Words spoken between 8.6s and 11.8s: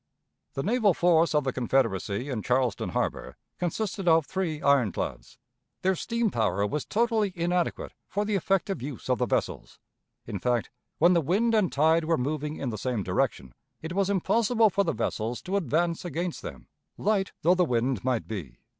use of the vessels. In fact, when the wind and